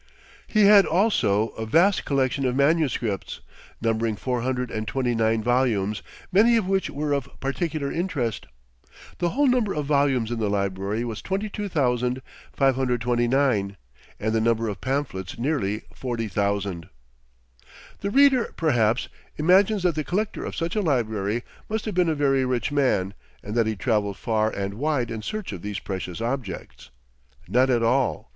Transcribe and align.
He 0.47 0.63
had 0.65 0.87
also 0.87 1.49
a 1.49 1.65
vast 1.67 2.05
collection 2.05 2.43
of 2.47 2.55
manuscripts, 2.55 3.39
numbering 3.79 4.15
four 4.15 4.41
hundred 4.41 4.71
and 4.71 4.87
twenty 4.87 5.13
nine 5.13 5.43
volumes, 5.43 6.01
many 6.31 6.57
of 6.57 6.65
which 6.67 6.89
were 6.89 7.13
of 7.13 7.29
particular 7.39 7.91
interest. 7.91 8.47
The 9.19 9.29
whole 9.29 9.45
number 9.45 9.75
of 9.75 9.85
volumes 9.85 10.31
in 10.31 10.39
the 10.39 10.49
library 10.49 11.03
was 11.05 11.21
22,529, 11.21 13.77
and 14.19 14.33
the 14.33 14.41
number 14.41 14.67
of 14.69 14.81
pamphlets 14.81 15.37
nearly 15.37 15.83
40,000. 15.93 16.89
The 17.99 18.09
reader, 18.09 18.55
perhaps, 18.57 19.07
imagines 19.37 19.83
that 19.83 19.93
the 19.93 20.03
collector 20.03 20.43
of 20.43 20.55
such 20.55 20.75
a 20.75 20.81
library 20.81 21.43
must 21.69 21.85
have 21.85 21.93
been 21.93 22.09
a 22.09 22.15
very 22.15 22.43
rich 22.43 22.71
man, 22.71 23.13
and 23.43 23.53
that 23.53 23.67
he 23.67 23.75
traveled 23.75 24.17
far 24.17 24.49
and 24.49 24.73
wide 24.73 25.11
in 25.11 25.21
search 25.21 25.51
of 25.51 25.61
these 25.61 25.77
precious 25.77 26.21
objects. 26.21 26.89
Not 27.47 27.69
at 27.69 27.83
all. 27.83 28.29